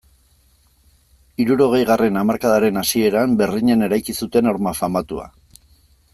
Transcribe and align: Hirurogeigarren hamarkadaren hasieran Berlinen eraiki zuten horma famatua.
Hirurogeigarren 1.43 2.17
hamarkadaren 2.21 2.81
hasieran 2.83 3.37
Berlinen 3.43 3.91
eraiki 3.91 4.19
zuten 4.23 4.53
horma 4.55 4.75
famatua. 4.81 5.31